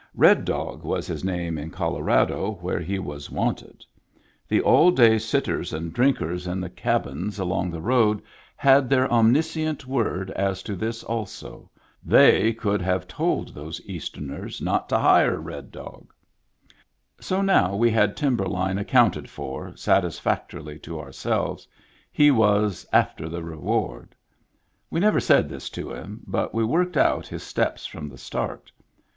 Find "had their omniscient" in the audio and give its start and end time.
8.55-9.85